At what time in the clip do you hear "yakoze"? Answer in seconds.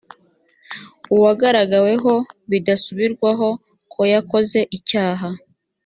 4.13-4.59